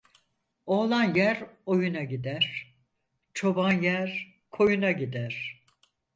[0.65, 2.75] Oğlan yer oyuna gider,
[3.33, 5.63] çoban yer koyuna gider.